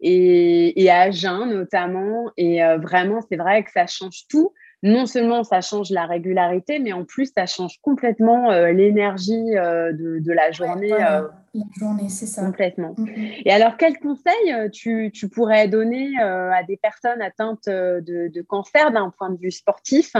et, 0.00 0.90
à 0.90 1.10
jeun 1.10 1.46
notamment. 1.54 2.30
Et 2.36 2.60
vraiment, 2.78 3.20
c'est 3.28 3.36
vrai 3.36 3.62
que 3.64 3.70
ça 3.70 3.86
change 3.86 4.26
tout 4.28 4.52
non 4.82 5.06
seulement 5.06 5.44
ça 5.44 5.60
change 5.60 5.90
la 5.90 6.06
régularité, 6.06 6.80
mais 6.80 6.92
en 6.92 7.04
plus 7.04 7.32
ça 7.36 7.46
change 7.46 7.78
complètement 7.82 8.50
euh, 8.50 8.72
l'énergie 8.72 9.56
euh, 9.56 9.92
de, 9.92 10.32
la 10.32 10.50
journée. 10.50 10.92
Euh, 10.92 11.28
la 11.54 11.64
journée, 11.78 12.08
c'est 12.08 12.26
ça. 12.26 12.44
Complètement. 12.44 12.94
Mm-hmm. 12.98 13.42
Et 13.44 13.52
alors, 13.52 13.76
quels 13.76 13.98
conseils 13.98 14.70
tu, 14.72 15.12
pourrais 15.28 15.68
donner 15.68 16.18
à 16.18 16.62
des 16.64 16.76
personnes 16.76 17.22
atteintes 17.22 17.68
de, 17.68 18.42
cancer 18.42 18.90
d'un 18.90 19.10
point 19.10 19.30
de 19.30 19.38
vue 19.38 19.50
sportif? 19.50 20.14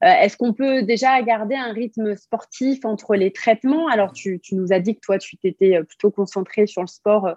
Est-ce 0.00 0.36
qu'on 0.36 0.52
peut 0.52 0.82
déjà 0.82 1.20
garder 1.22 1.56
un 1.56 1.72
rythme 1.72 2.14
sportif 2.14 2.84
entre 2.84 3.16
les 3.16 3.32
traitements? 3.32 3.88
Alors, 3.88 4.12
tu, 4.12 4.38
tu, 4.40 4.54
nous 4.54 4.72
as 4.72 4.78
dit 4.78 4.94
que 4.94 5.00
toi, 5.00 5.18
tu 5.18 5.36
t'étais 5.36 5.82
plutôt 5.82 6.12
concentré 6.12 6.66
sur 6.66 6.82
le 6.82 6.86
sport 6.86 7.36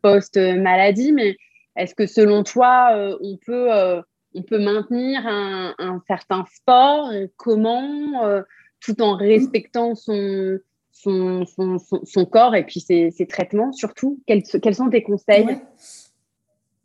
post-maladie, 0.00 1.12
mais 1.12 1.36
est-ce 1.76 1.96
que 1.96 2.06
selon 2.06 2.44
toi, 2.44 3.16
on 3.20 3.36
peut 3.44 4.02
on 4.34 4.42
peut 4.42 4.58
maintenir 4.58 5.26
un, 5.26 6.02
certain 6.06 6.44
sport, 6.54 7.12
comment, 7.36 8.24
euh, 8.24 8.42
tout 8.80 9.00
en 9.02 9.16
respectant 9.16 9.94
son, 9.94 10.58
son, 10.92 11.44
son, 11.46 12.24
corps 12.26 12.54
et 12.54 12.64
puis 12.64 12.80
ses, 12.80 13.26
traitements 13.28 13.72
surtout? 13.72 14.20
Quels, 14.26 14.42
quels, 14.42 14.74
sont 14.74 14.90
tes 14.90 15.02
conseils? 15.02 15.58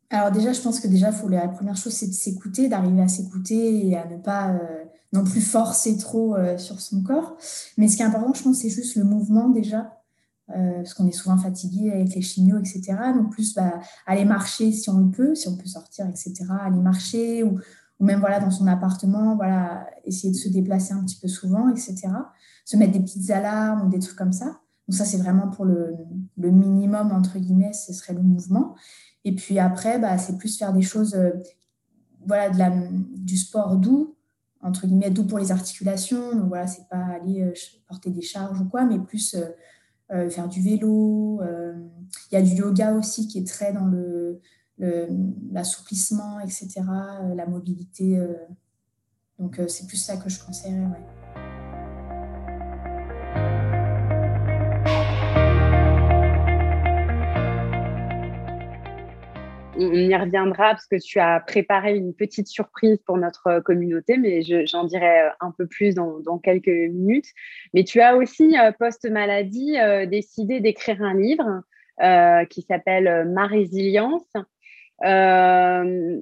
Alors 0.10 0.32
déjà, 0.32 0.54
je 0.54 0.62
pense 0.62 0.80
que 0.80 0.88
déjà, 0.88 1.12
faut, 1.12 1.28
la 1.28 1.48
première 1.48 1.76
chose, 1.76 1.94
c'est 1.94 2.08
de 2.08 2.14
s'écouter, 2.14 2.70
d'arriver 2.70 3.02
à 3.02 3.08
s'écouter 3.08 3.88
et 3.88 3.98
à 3.98 4.06
ne 4.06 4.18
pas 4.18 4.50
euh, 4.52 4.84
non 5.12 5.24
plus 5.24 5.42
forcer 5.42 5.98
trop 5.98 6.36
euh, 6.36 6.58
sur 6.58 6.80
son 6.80 7.02
corps. 7.02 7.36
Mais 7.78 7.88
ce 7.88 7.98
qui 7.98 8.04
est 8.04 8.06
important, 8.06 8.34
je 8.34 8.44
pense, 8.44 8.58
c'est 8.58 8.70
juste 8.70 8.96
le 8.96 9.04
mouvement 9.04 9.50
déjà. 9.50 10.03
Euh, 10.50 10.76
parce 10.76 10.94
qu'on 10.94 11.08
est 11.08 11.14
souvent 11.14 11.38
fatigué 11.38 11.92
avec 11.92 12.14
les 12.16 12.22
chimios, 12.22 12.60
etc. 12.60 12.96
Donc, 13.16 13.32
plus 13.32 13.56
bah, 13.56 13.80
aller 14.06 14.26
marcher 14.26 14.74
si 14.74 14.90
on 14.90 14.98
le 15.00 15.10
peut, 15.10 15.36
si 15.36 15.48
on 15.48 15.56
peut 15.56 15.68
sortir, 15.68 16.06
etc. 16.08 16.34
Aller 16.62 16.82
marcher 16.82 17.44
ou, 17.44 17.60
même 18.02 18.20
voilà, 18.20 18.42
dans 18.42 18.52
son 18.52 18.68
appartement, 18.68 19.38
voilà, 19.38 19.88
essayer 20.04 20.34
de 20.34 20.38
se 20.38 20.50
déplacer 20.50 20.94
un 20.94 21.04
petit 21.06 21.18
peu 21.18 21.30
souvent, 21.30 21.70
etc. 21.70 22.10
Se 22.66 22.76
mettre 22.76 22.92
des 22.92 23.00
petites 23.00 23.30
alarmes 23.32 23.88
ou 23.88 23.90
des 23.90 24.00
trucs 24.00 24.18
comme 24.18 24.34
ça. 24.34 24.60
Donc, 24.88 24.98
ça, 24.98 25.06
c'est 25.06 25.18
vraiment 25.18 25.48
pour 25.48 25.64
le, 25.64 25.96
minimum, 26.36 27.14
entre 27.14 27.40
guillemets, 27.40 27.72
ce 27.72 27.94
serait 27.94 28.14
le 28.14 28.22
mouvement. 28.22 28.76
Et 29.24 29.34
puis 29.34 29.60
après, 29.60 29.98
bah, 29.98 30.18
c'est 30.18 30.38
plus 30.38 30.58
faire 30.58 30.74
des 30.74 30.82
choses, 30.82 31.16
euh, 31.16 31.32
voilà, 32.28 32.50
du 33.16 33.38
sport 33.38 33.78
doux, 33.78 34.18
entre 34.60 34.88
guillemets, 34.88 35.10
doux 35.10 35.24
pour 35.24 35.40
les 35.40 35.54
articulations. 35.54 36.36
Donc, 36.36 36.50
voilà, 36.50 36.68
c'est 36.68 36.90
pas 36.90 37.06
aller 37.16 37.44
euh, 37.44 37.54
porter 37.88 38.10
des 38.10 38.22
charges 38.22 38.60
ou 38.60 38.66
quoi, 38.66 38.84
mais 38.84 39.00
plus 39.00 39.38
faire 40.10 40.48
du 40.48 40.62
vélo. 40.62 41.42
Euh, 41.42 41.74
il 42.32 42.36
y 42.36 42.38
a 42.38 42.42
du 42.42 42.54
yoga 42.54 42.94
aussi 42.94 43.28
qui 43.28 43.40
est 43.40 43.48
très 43.48 43.74
dans 43.74 43.86
le, 43.86 44.40
l'assouplissement, 45.52 46.40
etc., 46.40 46.82
euh, 46.82 47.36
la 47.36 47.46
mobilité. 47.46 48.20
donc, 49.40 49.60
c'est 49.68 49.88
plus 49.88 49.98
ça 49.98 50.18
que 50.18 50.30
je 50.30 50.44
conseillerais. 50.44 50.88
On 59.92 59.94
y 59.94 60.16
reviendra 60.16 60.72
parce 60.72 60.88
que 60.88 60.96
tu 60.96 61.20
as 61.20 61.40
préparé 61.40 61.96
une 61.96 62.14
petite 62.14 62.48
surprise 62.48 63.00
pour 63.06 63.18
notre 63.18 63.60
communauté, 63.60 64.18
mais 64.18 64.42
j'en 64.66 64.84
dirai 64.86 65.22
euh, 65.22 65.30
un 65.42 65.52
peu 65.52 65.68
plus 65.68 65.96
dans, 65.96 66.40
quelques 66.40 66.68
minutes. 66.68 67.28
Mais 67.74 67.84
tu 67.84 68.02
as 68.02 68.16
aussi, 68.16 68.58
euh, 68.58 68.72
post-maladie, 68.78 69.78
euh, 69.80 70.06
décidé 70.06 70.60
d'écrire 70.60 71.02
un 71.02 71.14
livre 71.14 71.62
qui 72.50 72.64
s'appelle 72.64 73.30
Ma 73.32 73.46
résilience. 73.46 74.28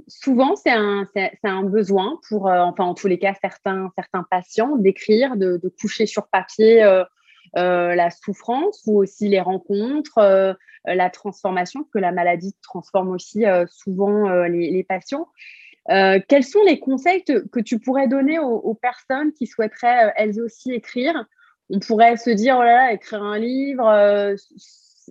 souvent, 0.08 0.56
c'est 0.58 0.70
un, 0.70 1.64
besoin 1.64 2.20
pour, 2.28 2.48
enfin, 2.48 2.84
en 2.84 2.94
tous 2.94 3.08
les 3.08 3.18
cas, 3.18 3.34
certains, 3.42 3.90
patients 4.30 4.76
d'écrire, 4.76 5.38
de, 5.38 5.62
coucher 5.80 6.08
sur 6.08 6.28
papier 6.28 6.84
la 7.54 8.10
souffrance 8.10 8.82
ou 8.86 8.98
aussi 9.00 9.28
les 9.28 9.42
rencontres, 9.42 10.20
euh, 10.88 10.96
la 10.96 11.10
transformation, 11.12 11.86
que 11.94 12.00
la 12.00 12.12
maladie 12.12 12.56
transforme 12.64 13.10
aussi 13.12 13.46
euh, 13.46 13.66
souvent 13.70 14.30
euh, 14.30 14.48
les, 14.48 14.84
patients. 14.84 15.28
quels 15.88 16.44
sont 16.44 16.64
les 16.66 16.80
conseils 16.80 17.24
que 17.24 17.60
tu 17.60 17.80
pourrais 17.80 18.08
donner 18.08 18.40
aux, 18.40 18.74
personnes 18.74 19.32
qui 19.34 19.46
souhaiteraient 19.46 20.14
elles 20.16 20.42
aussi 20.42 20.72
écrire? 20.74 21.26
On 21.70 21.80
pourrait 21.80 22.18
se 22.18 22.32
dire, 22.32 22.58
oh 22.60 22.64
là 22.64 22.74
là, 22.74 22.94
écrire 22.94 23.24
un 23.24 23.38
livre, 23.38 24.36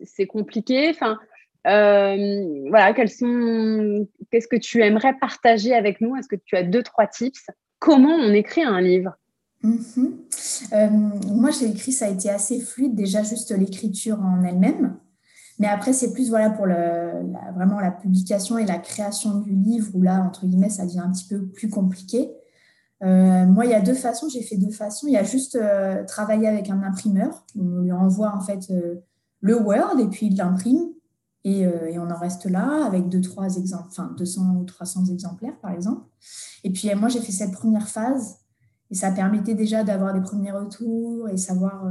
c'est 0.05 0.27
compliqué. 0.27 0.91
Enfin, 0.91 1.19
voilà, 1.65 2.93
quels 2.95 3.11
sont, 3.11 4.09
qu'est-ce 4.31 4.49
que 4.49 4.57
tu 4.57 4.83
aimerais 4.83 5.15
partager 5.19 5.75
avec 5.75 6.01
nous? 6.01 6.17
Est-ce 6.17 6.29
que 6.29 6.37
tu 6.37 6.57
as 6.57 6.63
deux, 6.63 6.83
trois 6.83 7.07
tips? 7.07 7.47
Comment 7.79 8.15
on 8.15 8.33
écrit 8.33 8.63
un 8.63 8.81
livre? 8.81 9.17
Mm-hmm. 9.65 11.33
Moi, 11.35 11.51
j'ai 11.51 11.69
écrit, 11.69 11.93
ça 11.93 12.07
a 12.07 12.09
été 12.09 12.31
assez 12.31 12.61
fluide, 12.61 12.95
déjà 12.95 13.23
juste 13.23 13.51
l'écriture 13.51 14.21
en 14.21 14.43
elle-même. 14.43 14.97
Mais 15.61 15.67
après, 15.67 15.93
c'est 15.93 16.13
plus 16.15 16.31
voilà, 16.31 16.49
pour 16.49 16.67
le, 16.67 17.33
vraiment 17.55 17.81
la 17.81 17.91
publication 17.91 18.57
et 18.57 18.65
la 18.65 18.79
création 18.79 19.41
du 19.41 19.53
livre, 19.53 19.91
où 19.95 20.01
là, 20.01 20.23
entre 20.23 20.47
guillemets, 20.47 20.71
ça 20.71 20.87
devient 20.87 21.01
un 21.01 21.13
petit 21.13 21.29
peu 21.29 21.47
plus 21.47 21.69
compliqué. 21.69 22.31
Euh, 23.03 23.47
moi, 23.47 23.67
il 23.67 23.71
y 23.71 23.75
a 23.75 23.83
deux 23.83 23.95
façons, 23.95 24.29
j'ai 24.31 24.43
fait 24.43 24.57
deux 24.57 24.71
façons. 24.71 25.07
Il 25.07 25.13
y 25.13 25.19
a 25.19 25.23
juste 25.23 25.57
euh, 25.57 26.05
travailler 26.05 26.49
avec 26.49 26.71
un 26.71 26.83
imprimeur. 26.83 27.45
On 27.59 27.81
lui 27.81 27.93
envoie 27.93 28.35
en 28.35 28.41
fait 28.41 28.71
euh, 28.71 28.97
le 29.41 29.61
Word 29.61 29.99
et 30.01 30.09
puis 30.09 30.27
il 30.27 30.37
l'imprime. 30.37 30.89
Et, 31.45 31.61
et, 31.61 31.99
on 31.99 32.11
en 32.11 32.19
reste 32.19 32.45
là 32.45 32.85
avec 32.85 33.09
deux, 33.09 33.23
trois 33.23 33.57
exemples, 33.57 33.87
enfin 33.89 34.15
200 34.19 34.57
ou 34.61 34.65
300 34.65 35.07
exemplaires 35.07 35.59
par 35.63 35.71
exemple. 35.71 36.03
Et 36.65 36.71
puis 36.71 36.95
moi, 36.95 37.09
j'ai 37.09 37.21
fait 37.21 37.33
cette 37.33 37.53
première 37.53 37.89
phase 37.89 38.40
et 38.91 38.95
ça 38.95 39.11
permettait 39.11 39.55
déjà 39.55 39.85
d'avoir 39.85 40.13
des 40.13 40.21
premiers 40.21 40.53
retours 40.53 41.29
et 41.29 41.37
savoir 41.37 41.85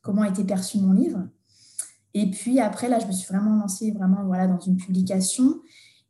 comment 0.00 0.24
était 0.24 0.44
perçu 0.44 0.78
mon 0.78 0.92
livre. 0.92 1.20
Et 2.14 2.30
puis 2.30 2.60
après, 2.60 2.88
là, 2.88 2.98
je 2.98 3.06
me 3.06 3.12
suis 3.12 3.32
vraiment 3.32 3.56
lancée 3.56 3.90
vraiment, 3.92 4.24
voilà, 4.24 4.46
dans 4.46 4.60
une 4.60 4.76
publication. 4.76 5.60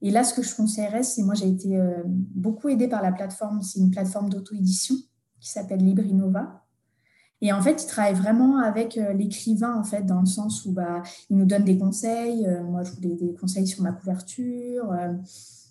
Et 0.01 0.11
là, 0.11 0.25
ce 0.25 0.35
que 0.35 0.43
je 0.43 0.55
conseillerais, 0.55 1.05
c'est 1.05 1.23
moi, 1.23 1.35
j'ai 1.35 1.49
été 1.49 1.79
euh, 1.79 2.03
beaucoup 2.07 2.69
aidée 2.69 2.89
par 2.89 3.03
la 3.03 3.13
plateforme, 3.13 3.63
c'est 3.63 3.79
une 3.79 3.91
plateforme 3.91 4.29
d'auto-édition 4.29 4.97
qui 5.41 5.51
s'appelle 5.51 5.85
Librinova. 5.85 6.65
Et 7.41 7.53
en 7.53 7.61
fait, 7.61 7.83
ils 7.83 7.87
travaillent 7.87 8.15
vraiment 8.15 8.59
avec 8.59 8.99
euh, 8.99 9.13
l'écrivain, 9.13 9.77
en 9.77 9.85
fait, 9.85 10.03
dans 10.03 10.21
le 10.21 10.27
sens 10.27 10.67
où 10.67 10.73
bah, 10.73 11.03
ils 11.31 11.37
nous 11.37 11.45
donnent 11.45 11.65
des 11.65 11.79
conseils. 11.79 12.47
Euh, 12.47 12.65
moi, 12.65 12.83
je 12.83 12.93
voulais 12.93 13.15
des 13.15 13.35
conseils 13.35 13.67
sur 13.67 13.83
ma 13.83 13.93
couverture, 13.93 14.93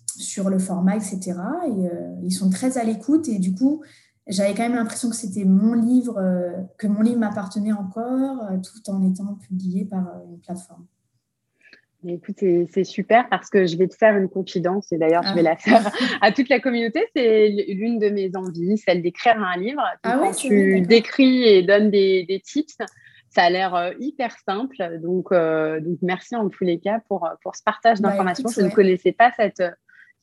sur 0.06 0.48
le 0.48 0.58
format, 0.58 0.96
etc. 0.96 1.34
Et 1.66 1.90
ils 2.22 2.32
sont 2.32 2.48
très 2.48 2.78
à 2.78 2.84
l'écoute. 2.84 3.28
Et 3.28 3.38
du 3.38 3.54
coup, 3.54 3.82
j'avais 4.28 4.54
quand 4.54 4.62
même 4.62 4.76
l'impression 4.76 5.10
que 5.10 5.16
c'était 5.16 5.44
mon 5.44 5.74
livre, 5.74 6.16
euh, 6.18 6.52
que 6.78 6.86
mon 6.86 7.02
livre 7.02 7.18
m'appartenait 7.18 7.72
encore, 7.72 8.44
euh, 8.50 8.56
tout 8.58 8.90
en 8.90 9.02
étant 9.02 9.34
publié 9.34 9.84
par 9.84 10.06
euh, 10.06 10.30
une 10.30 10.40
plateforme. 10.40 10.86
Écoute, 12.04 12.38
c'est 12.40 12.82
super 12.82 13.28
parce 13.28 13.48
que 13.48 13.64
je 13.64 13.76
vais 13.76 13.86
te 13.86 13.94
faire 13.94 14.16
une 14.16 14.28
confidence 14.28 14.90
et 14.90 14.98
d'ailleurs 14.98 15.22
je 15.22 15.34
vais 15.34 15.42
la 15.42 15.54
faire 15.56 15.88
à 16.20 16.32
toute 16.32 16.48
la 16.48 16.58
communauté. 16.58 17.04
C'est 17.14 17.48
l'une 17.68 18.00
de 18.00 18.08
mes 18.08 18.34
envies, 18.34 18.76
celle 18.76 19.02
d'écrire 19.02 19.40
un 19.40 19.56
livre. 19.56 19.82
Ah 20.02 20.18
quand 20.18 20.32
tu 20.32 20.80
décris 20.80 21.44
et 21.44 21.62
donnes 21.62 21.92
des, 21.92 22.24
des, 22.24 22.40
tips, 22.40 22.78
ça 23.30 23.44
a 23.44 23.50
l'air 23.50 23.92
hyper 24.00 24.36
simple. 24.44 24.98
Donc, 25.00 25.32
donc, 25.32 25.98
merci 26.02 26.34
en 26.34 26.48
tous 26.48 26.64
les 26.64 26.80
cas 26.80 26.98
pour, 27.06 27.30
pour 27.40 27.54
ce 27.54 27.62
partage 27.62 28.00
bah, 28.00 28.08
d'informations. 28.08 28.48
je 28.48 28.62
ne 28.62 28.70
connaissais 28.70 29.12
pas 29.12 29.30
cette, 29.36 29.62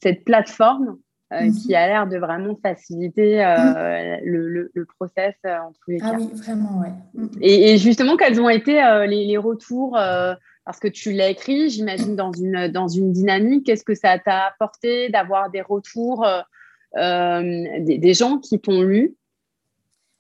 cette 0.04 0.26
plateforme. 0.26 0.98
Euh, 1.32 1.42
mhm. 1.42 1.54
qui 1.54 1.76
a 1.76 1.86
l'air 1.86 2.08
de 2.08 2.18
vraiment 2.18 2.58
faciliter 2.60 3.46
euh, 3.46 3.56
mhm. 3.56 4.20
le, 4.24 4.72
le, 4.74 4.86
process 4.86 5.36
euh, 5.46 5.60
en 5.60 5.72
tous 5.74 5.92
les 5.92 6.00
ah 6.02 6.10
cas. 6.10 6.16
Ah 6.16 6.20
oui, 6.20 6.30
vraiment, 6.34 6.80
ouais. 6.80 6.92
Mhm. 7.14 7.30
Et, 7.40 7.78
justement, 7.78 8.18
quels 8.18 8.42
ont 8.42 8.50
été 8.50 8.82
les, 9.08 9.26
les, 9.26 9.38
retours 9.38 9.92
Parce 9.92 10.80
que 10.80 10.88
tu 10.88 11.12
l'as 11.12 11.30
écrit, 11.30 11.70
j'imagine, 11.70 12.16
dans 12.16 12.32
une, 12.32 12.70
dans 12.70 12.88
une 12.88 13.12
dynamique. 13.12 13.68
Qu'est-ce 13.68 13.84
que 13.84 13.94
ça 13.94 14.18
t'a 14.18 14.48
apporté 14.48 15.10
d'avoir 15.10 15.52
des 15.52 15.62
retours 15.62 16.26
des, 16.96 17.98
des, 18.00 18.14
gens 18.16 18.40
qui 18.40 18.60
t'ont 18.60 18.82
lu? 18.82 19.16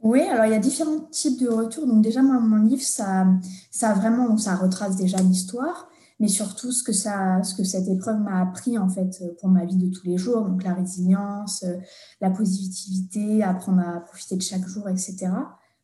Oui, 0.01 0.21
alors 0.21 0.45
il 0.45 0.51
y 0.51 0.55
a 0.55 0.59
différents 0.59 0.99
types 1.09 1.41
de 1.41 1.49
retours. 1.49 1.87
Donc 1.87 2.03
déjà, 2.03 2.21
moi, 2.21 2.39
mon 2.39 2.67
livre, 2.67 2.83
ça, 2.83 3.25
ça 3.71 3.93
vraiment, 3.93 4.37
ça 4.37 4.55
retrace 4.55 4.95
déjà 4.95 5.17
l'histoire 5.17 5.88
mais 6.19 6.27
surtout 6.27 6.71
ce 6.71 6.83
que, 6.83 6.91
ça, 6.91 7.41
ce 7.43 7.55
que 7.55 7.63
cette 7.63 7.87
épreuve 7.87 8.19
m'a 8.19 8.41
appris 8.41 8.77
en 8.77 8.89
fait 8.89 9.23
pour 9.39 9.49
ma 9.49 9.65
vie 9.65 9.77
de 9.77 9.87
tous 9.87 10.05
les 10.05 10.17
jours, 10.17 10.45
donc 10.45 10.63
la 10.63 10.73
résilience, 10.73 11.63
euh, 11.63 11.77
la 12.19 12.29
positivité, 12.29 13.41
apprendre 13.41 13.79
à 13.79 14.01
profiter 14.01 14.35
de 14.35 14.41
chaque 14.41 14.67
jour, 14.67 14.89
etc. 14.89 15.29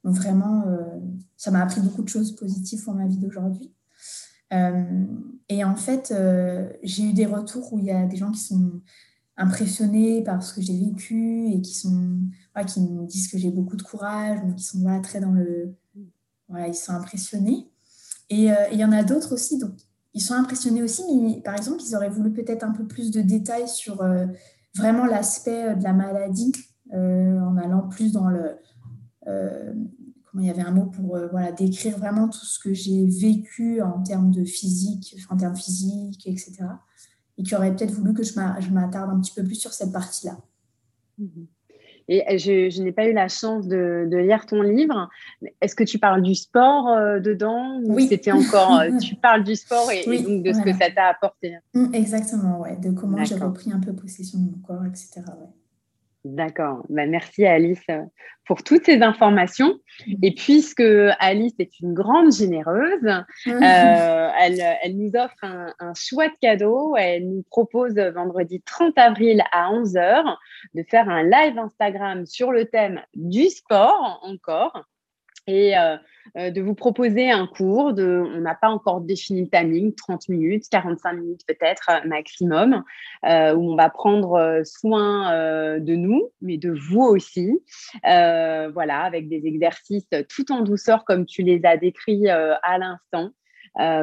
Donc 0.04 0.16
vraiment, 0.16 0.68
euh, 0.68 0.84
ça 1.38 1.52
m'a 1.52 1.62
appris 1.62 1.80
beaucoup 1.80 2.04
de 2.04 2.10
choses 2.10 2.36
positives 2.36 2.84
pour 2.84 2.94
ma 2.94 3.08
vie 3.08 3.18
d'aujourd'hui. 3.18 3.74
et 5.50 5.64
en 5.66 5.76
fait, 5.76 6.14
j'ai 6.84 7.04
eu 7.04 7.14
des 7.14 7.26
retours 7.26 7.74
où 7.74 7.80
il 7.80 7.86
y 7.86 7.92
a 7.92 8.06
des 8.06 8.16
gens 8.16 8.32
qui 8.32 8.40
sont 8.40 8.82
impressionnés 9.36 10.24
par 10.24 10.42
ce 10.42 10.54
que 10.54 10.62
j'ai 10.62 10.80
vécu 10.80 11.50
et 11.50 11.62
qui, 11.62 11.74
sont, 11.74 12.20
qui 12.68 12.80
me 12.80 13.06
disent 13.06 13.28
que 13.28 13.38
j'ai 13.38 13.52
beaucoup 13.52 13.76
de 13.76 13.82
courage, 13.82 14.42
donc 14.42 14.56
qui 14.56 14.64
sont 14.64 14.80
voilà, 14.80 15.02
très 15.02 15.20
dans 15.20 15.32
le... 15.32 15.76
Voilà, 16.48 16.68
ils 16.68 16.76
sont 16.76 16.94
impressionnés. 16.94 17.68
Et 18.30 18.50
il 18.72 18.80
y 18.80 18.86
en 18.86 18.94
a 18.94 19.04
d'autres 19.04 19.34
aussi, 19.34 19.58
donc 19.58 19.76
ils 20.16 20.22
sont 20.22 20.34
impressionnés 20.34 20.82
aussi, 20.82 21.04
mais 21.22 21.42
par 21.42 21.56
exemple, 21.56 21.84
ils 21.88 21.96
auraient 21.96 22.10
voulu 22.10 22.32
peut-être 22.34 22.64
un 22.64 22.72
peu 22.72 22.88
plus 22.88 23.12
de 23.12 23.22
détails 23.22 23.68
sur 23.68 24.04
vraiment 24.76 25.06
l'aspect 25.06 25.76
de 25.76 25.84
la 25.84 25.94
maladie, 25.94 26.54
en 26.92 27.58
allant 27.58 27.88
plus 27.88 28.12
dans 28.12 28.30
le 28.30 28.58
il 30.42 30.46
y 30.48 30.50
avait 30.50 30.62
un 30.62 30.72
mot 30.72 30.86
pour 30.86 31.16
euh, 31.16 31.28
voilà, 31.28 31.52
décrire 31.52 31.98
vraiment 31.98 32.28
tout 32.28 32.46
ce 32.46 32.60
que 32.60 32.74
j'ai 32.74 33.06
vécu 33.06 33.82
en 33.82 34.02
termes 34.04 34.32
de 34.32 34.44
physique, 34.44 35.16
en 35.30 35.38
termes 35.38 35.56
physiques, 35.56 36.28
etc. 36.28 36.66
Et 37.38 37.44
qui 37.44 37.56
aurait 37.56 37.76
peut-être 37.76 37.94
voulu 37.94 38.14
que 38.14 38.24
je 38.24 38.72
m'attarde 38.72 39.12
un 39.12 39.20
petit 39.20 39.34
peu 39.34 39.44
plus 39.44 39.56
sur 39.56 39.74
cette 39.74 39.92
partie-là. 39.92 40.38
Mhm. 41.18 41.48
Et 42.08 42.22
euh, 42.28 42.38
je, 42.38 42.82
n'ai 42.82 42.92
pas 42.92 43.08
eu 43.08 43.14
la 43.14 43.28
chance 43.28 43.68
de, 43.68 44.08
lire 44.12 44.46
ton 44.46 44.62
livre. 44.62 45.10
Est-ce 45.62 45.76
que 45.76 45.84
tu 45.84 46.00
parles 46.00 46.22
du 46.22 46.36
sport 46.36 46.90
euh, 46.90 47.20
dedans 47.20 47.80
Oui. 47.84 48.08
C'était 48.08 48.32
encore. 48.32 48.82
tu 49.02 49.16
parles 49.16 49.44
du 49.44 49.56
sport 49.56 49.90
et, 49.92 50.06
donc 50.06 50.44
de 50.44 50.54
ce 50.54 50.62
que 50.62 50.74
ça 50.74 50.92
t'a 50.92 51.08
apporté? 51.08 51.58
Mm, 51.74 51.94
exactement, 51.94 52.62
ouais. 52.62 52.78
De 52.78 52.92
comment 52.92 53.24
j'ai 53.24 53.36
repris 53.36 53.72
un 53.72 53.80
peu 53.80 53.94
possession 53.94 54.40
de 54.40 54.52
mon 54.52 54.58
corps, 54.60 54.86
etc. 54.86 55.22
Ouais. 55.28 55.48
D'accord. 56.26 56.84
Bah, 56.90 57.06
merci 57.06 57.46
Alice 57.46 57.84
euh, 57.92 58.02
pour 58.48 58.64
toutes 58.64 58.84
ces 58.86 59.04
informations. 59.04 59.76
Et 60.24 60.34
puisque 60.34 60.82
Alice 61.20 61.54
est 61.60 61.80
une 61.82 61.94
grande 61.94 62.34
généreuse, 62.34 63.06
euh, 63.06 64.30
elle, 64.42 64.98
nous 64.98 65.12
offre 65.14 65.36
un, 65.44 65.72
un, 65.80 65.94
chouette 65.94 66.34
cadeau. 66.42 66.96
Elle 66.98 67.30
nous 67.30 67.44
propose 67.52 67.94
vendredi 67.94 68.60
30 68.66 68.98
avril 68.98 69.44
à 69.52 69.70
11h 69.70 70.36
de 70.74 70.84
faire 70.90 71.08
un 71.10 71.22
live 71.22 71.60
Instagram 71.60 72.26
sur 72.26 72.52
le 72.52 72.66
thème 72.66 73.02
du 73.14 73.44
sport 73.50 74.20
encore 74.24 74.84
et 75.48 75.78
euh, 75.78 75.98
euh, 76.38 76.50
de 76.50 76.62
vous 76.62 76.74
proposer 76.74 77.30
un 77.30 77.46
cours 77.48 77.94
on 77.98 78.42
n'a 78.42 78.56
pas 78.56 78.70
encore 78.70 79.02
défini 79.02 79.42
le 79.42 79.50
timing, 79.50 79.94
30 79.94 80.30
minutes, 80.30 80.64
45 80.72 81.14
minutes 81.14 81.42
peut-être 81.48 81.90
euh, 81.90 82.08
maximum, 82.08 82.84
où 83.24 83.28
on 83.28 83.76
va 83.76 83.90
prendre 83.90 84.62
soin 84.64 85.80
de 85.80 85.96
nous, 85.96 86.30
mais 86.42 86.58
de 86.58 86.72
vous 86.72 87.02
aussi, 87.02 87.60
voilà, 88.04 89.02
avec 89.02 89.30
des 89.30 89.46
exercices 89.46 90.08
tout 90.30 90.52
en 90.52 90.62
douceur 90.62 91.06
comme 91.06 91.26
tu 91.26 91.42
les 91.42 91.62
as 91.64 91.78
décrits 91.78 92.30
à 92.30 92.78
l'instant. 92.78 93.32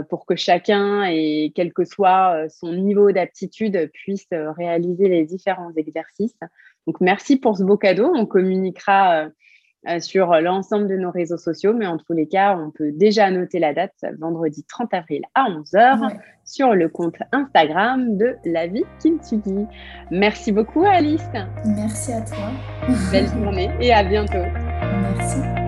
pour 0.08 0.26
que 0.26 0.37
chacun, 0.37 1.04
et 1.04 1.52
quel 1.54 1.72
que 1.72 1.84
soit 1.84 2.49
son 2.49 2.72
niveau 2.72 3.12
d'aptitude, 3.12 3.90
puisse 3.92 4.28
réaliser 4.30 5.08
les 5.08 5.25
différents 5.25 5.72
exercices. 5.76 6.38
Donc, 6.87 7.00
merci 7.00 7.37
pour 7.37 7.56
ce 7.56 7.62
beau 7.62 7.76
cadeau. 7.76 8.12
On 8.14 8.26
communiquera 8.26 9.28
sur 10.01 10.33
l'ensemble 10.41 10.89
de 10.89 10.97
nos 10.97 11.11
réseaux 11.11 11.37
sociaux, 11.37 11.75
mais 11.75 11.87
en 11.87 11.99
tous 11.99 12.12
les 12.12 12.27
cas, 12.27 12.57
on 12.57 12.71
peut 12.71 12.93
déjà 12.93 13.31
noter 13.31 13.59
la 13.59 13.75
date 13.75 13.95
vendredi 14.19 14.65
30 14.65 14.95
avril 14.95 15.23
à 15.35 15.45
11h 15.51 16.17
sur 16.45 16.75
le 16.75 16.89
compte 16.89 17.17
Instagram 17.33 18.17
de 18.17 18.37
La 18.45 18.67
Vie 18.67 18.85
Kintsugi. 19.03 19.67
Merci 20.11 20.53
beaucoup 20.53 20.85
Alice. 20.85 21.25
Merci 21.65 22.12
à 22.12 22.21
toi. 22.21 22.51
Belle 23.11 23.29
journée 23.29 23.71
et 23.81 23.93
à 23.93 24.05
bientôt. 24.05 24.45
Merci. 25.03 25.62